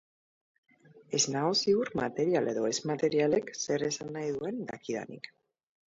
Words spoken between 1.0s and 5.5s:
Ez nago ziur material edo ez-materialek zer esan nahi duen dakidanik.